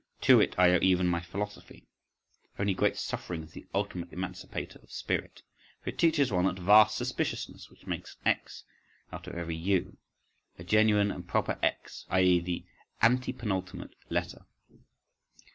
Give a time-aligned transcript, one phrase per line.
[0.21, 1.85] —To it, I owe even my philosophy.…
[2.57, 5.43] Only great suffering is the ultimate emancipator of spirit,
[5.83, 8.63] for it teaches one that vast suspiciousness which makes an X
[9.11, 9.97] out of every U,
[10.57, 12.65] a genuine and proper X, i.e., the
[13.03, 14.47] antepenultimate letter.